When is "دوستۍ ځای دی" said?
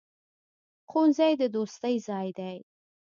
1.55-2.57